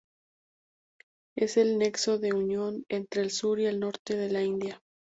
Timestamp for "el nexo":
1.57-2.17